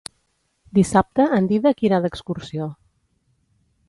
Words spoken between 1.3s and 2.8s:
en Dídac irà d'excursió.